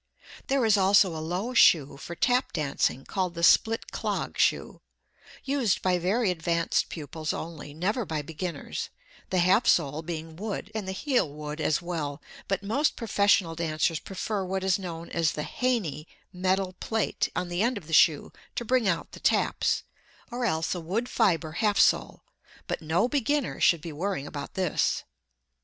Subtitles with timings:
[0.47, 4.81] There is also a low show for "Tap" dancing called the "Split clog" shoe,
[5.43, 8.89] used by very advanced pupils only, never by beginners,
[9.29, 13.99] the half sole being wood and the heel wood, as well, but most professional dancers
[13.99, 18.33] prefer what is known as the "Haney" metal plate on the end of the shoe
[18.55, 19.83] to bring out the "taps,"
[20.31, 22.23] or else a wood fibre half sole,
[22.65, 25.03] but no beginner should be worrying about this.